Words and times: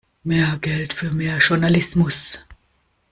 Mehr 0.23 0.57
Geld 0.57 0.93
für 0.93 1.11
mehr 1.11 1.37
Journalismus! 1.37 2.39